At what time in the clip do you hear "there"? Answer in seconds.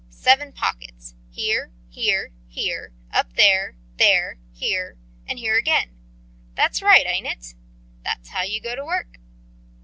3.33-3.75, 3.97-4.39